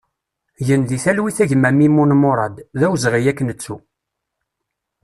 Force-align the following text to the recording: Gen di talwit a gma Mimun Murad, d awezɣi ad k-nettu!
Gen 0.67 0.81
di 0.89 0.97
talwit 1.03 1.37
a 1.43 1.45
gma 1.51 1.69
Mimun 1.73 2.11
Murad, 2.21 2.55
d 2.79 2.81
awezɣi 2.85 3.21
ad 3.31 3.35
k-nettu! 3.37 3.77